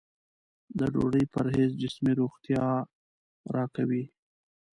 د 0.77 0.79
ډوډۍ 0.93 1.25
پرهېز 1.33 1.71
جسمي 1.81 2.13
روغتیا 2.21 2.65
راکوي. 3.55 4.03